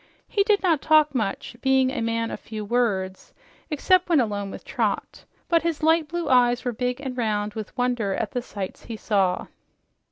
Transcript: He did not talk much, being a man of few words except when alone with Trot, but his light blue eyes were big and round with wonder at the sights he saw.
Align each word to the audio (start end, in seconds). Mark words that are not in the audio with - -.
He 0.27 0.41
did 0.41 0.63
not 0.63 0.81
talk 0.81 1.13
much, 1.13 1.55
being 1.61 1.91
a 1.91 2.01
man 2.01 2.31
of 2.31 2.39
few 2.39 2.65
words 2.65 3.31
except 3.69 4.09
when 4.09 4.19
alone 4.19 4.49
with 4.49 4.65
Trot, 4.65 5.23
but 5.47 5.61
his 5.61 5.83
light 5.83 6.07
blue 6.07 6.27
eyes 6.27 6.65
were 6.65 6.73
big 6.73 6.99
and 6.99 7.15
round 7.15 7.53
with 7.53 7.77
wonder 7.77 8.15
at 8.15 8.31
the 8.31 8.41
sights 8.41 8.85
he 8.85 8.97
saw. 8.97 9.45